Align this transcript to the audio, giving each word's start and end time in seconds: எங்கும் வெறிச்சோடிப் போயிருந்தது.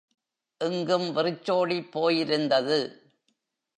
எங்கும் 0.61 1.11
வெறிச்சோடிப் 1.11 1.91
போயிருந்தது. 1.91 2.79